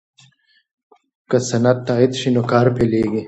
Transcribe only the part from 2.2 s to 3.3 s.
نو کار پیلیږي.